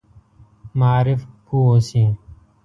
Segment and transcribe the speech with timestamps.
[0.79, 2.03] معارف پوه اوسي.